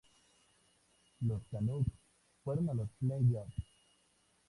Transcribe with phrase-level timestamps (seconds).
[1.27, 1.91] Los Canucks
[2.43, 3.53] fueron a los playoffs.